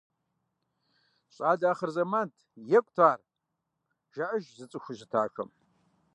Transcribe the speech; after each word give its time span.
«Щӏалэ 1.33 1.67
ахъырзэмант, 1.71 2.35
екӏут 2.77 2.97
ар»,– 3.09 3.19
жаӏэж 4.13 4.43
зыцӏыхуу 4.57 4.97
щытахэм. 4.97 5.49